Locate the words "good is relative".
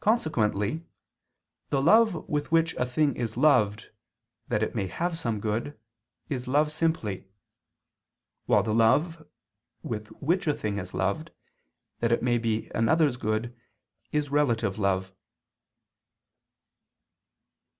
13.16-14.80